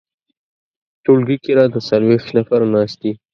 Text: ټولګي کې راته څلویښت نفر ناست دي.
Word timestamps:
ټولګي 1.03 1.37
کې 1.43 1.51
راته 1.59 1.79
څلویښت 1.87 2.29
نفر 2.37 2.59
ناست 2.73 2.97
دي. 3.01 3.11